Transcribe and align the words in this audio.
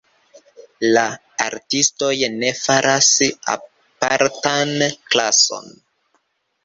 La 0.95 1.01
artistoj 1.47 2.15
ne 2.37 2.49
faras 2.61 3.11
apartan 3.57 4.73
klason. 5.13 5.71